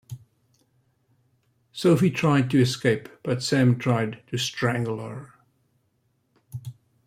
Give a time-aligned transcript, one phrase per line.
[1.71, 5.35] Sophie tried to escape but Sam tried to strangle her.